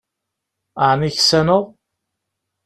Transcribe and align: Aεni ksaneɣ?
Aεni 0.83 1.09
ksaneɣ? 1.17 1.63